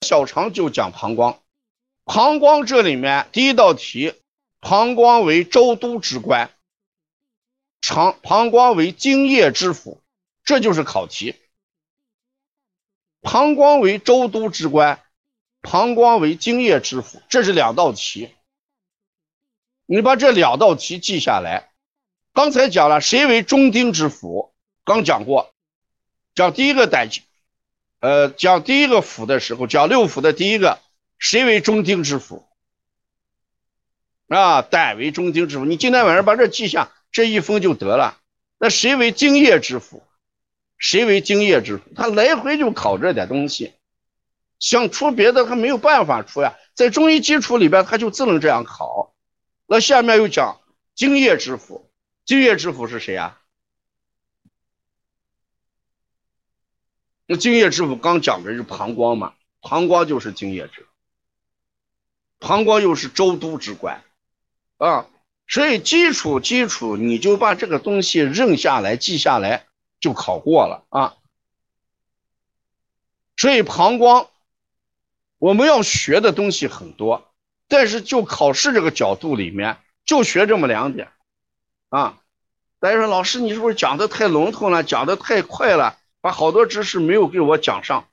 [0.00, 1.40] 小肠就讲膀胱，
[2.04, 4.14] 膀胱这里面第一道题，
[4.58, 6.50] 膀胱为周都之官，
[7.82, 10.00] 肠膀胱为津液之府，
[10.42, 11.34] 这就是考题。
[13.20, 15.02] 膀胱为周都之官，
[15.60, 18.30] 膀胱为津液之府，这是两道题。
[19.84, 21.68] 你把这两道题记下来。
[22.32, 24.54] 刚才讲了谁为中丁之府，
[24.84, 25.52] 刚讲过。
[26.34, 27.22] 讲第一个胆经，
[28.00, 30.78] 呃，讲第一个府的时候，讲六府的第一个，
[31.18, 32.46] 谁为中丁之府？
[34.28, 35.66] 啊，胆为中丁之府。
[35.66, 38.18] 你今天晚上把这记下，这一封就得了。
[38.58, 40.02] 那谁为精液之府？
[40.78, 41.82] 谁为精液之府？
[41.94, 43.74] 他来回就考这点东西，
[44.58, 46.56] 想出别的他没有办法出呀。
[46.74, 49.14] 在中医基础里边，他就只能这样考。
[49.66, 50.58] 那下面又讲
[50.94, 51.90] 精液之府，
[52.24, 53.39] 精液之府是谁呀？
[57.30, 60.88] 那精液之府刚讲的是膀胱嘛，膀胱就是精液之，
[62.40, 64.02] 膀胱又是周都之官，
[64.78, 65.06] 啊，
[65.46, 69.66] 所以基础基础你就把这个东西认下来记下来
[70.00, 71.14] 就考过了啊。
[73.36, 74.26] 所以膀胱
[75.38, 77.30] 我们要学的东西很多，
[77.68, 81.12] 但是就考试这个角度里面就学这么两点，
[81.90, 82.18] 啊，
[82.80, 85.99] 大家说老师你是不是讲的太笼统了，讲的太快了？
[86.20, 88.08] 把好多知识没有给我讲上，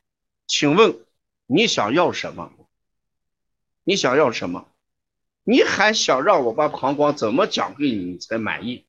[0.47, 0.99] 请问
[1.45, 2.51] 你想要什么？
[3.83, 4.69] 你想要什么？
[5.43, 8.85] 你还想让我把膀胱怎么讲给你才满意？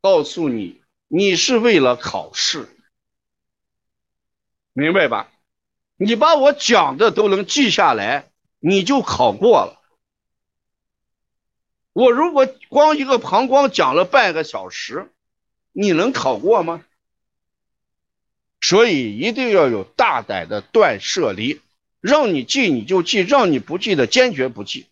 [0.00, 2.68] 告诉你，你是为了考试，
[4.72, 5.30] 明白吧？
[5.96, 9.80] 你把我讲的都能记下来，你就考过了。
[11.92, 15.12] 我如果光一个膀胱讲了半个小时，
[15.70, 16.84] 你能考过吗？
[18.72, 21.60] 所以一定要有大胆的断舍离，
[22.00, 24.86] 让你记你就记，让你不记的坚决不记，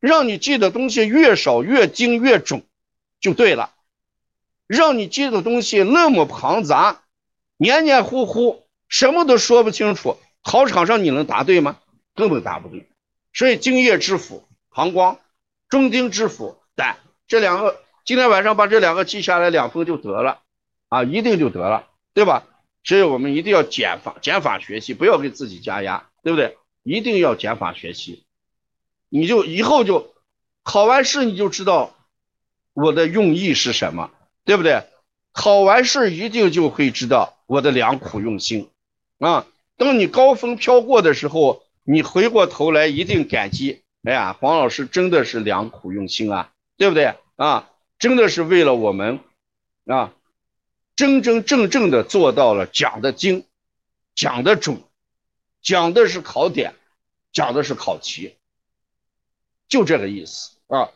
[0.00, 2.64] 让你记的东西越少越精越准，
[3.20, 3.72] 就对了。
[4.66, 7.02] 让你记的东西那么庞杂，
[7.56, 11.78] 黏黏糊糊，什么都说不清楚，考场上你能答对吗？
[12.16, 12.88] 根本答不对。
[13.32, 15.20] 所以精液之府膀胱，
[15.68, 16.96] 中丁之府胆，
[17.28, 20.40] 这两个今天晚上把这两个记下来，两分就得了，
[20.88, 22.42] 啊，一定就得了，对吧？
[22.84, 26.56] 所以我们一定要减法减法学习，不要给自己加压，对不对？
[26.82, 28.24] 一定要减法学习，
[29.08, 30.14] 你就以后就
[30.62, 31.94] 考完试你就知道
[32.72, 34.10] 我的用意是什么，
[34.44, 34.84] 对不对？
[35.32, 38.70] 考完试一定就会知道我的良苦用心
[39.18, 39.46] 啊！
[39.76, 47.70] 等你高峰飘过的时候，你回过头来一定感激，哎呀，黄老师真的是良苦用心啊，对不对啊？
[47.98, 49.20] 真的是为了我们
[49.86, 50.12] 啊！
[50.98, 53.46] 真真正正的做到了讲的精，
[54.16, 54.82] 讲的准，
[55.62, 56.74] 讲的是考点，
[57.30, 58.34] 讲的是考题，
[59.68, 60.90] 就这个意思啊。